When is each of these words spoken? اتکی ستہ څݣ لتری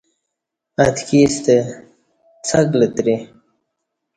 اتکی 0.83 1.19
ستہ 1.35 1.57
څݣ 2.47 2.67
لتری 2.79 3.15